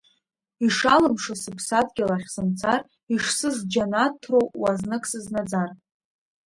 Ишалымшо 0.65 1.33
сыԥсадгьыл 1.41 2.09
ахь 2.15 2.27
сымцар, 2.33 2.81
ишсызџьанаҭроу 3.13 4.45
уа 4.61 4.71
знык 4.79 5.03
сызнаӡар. 5.11 5.69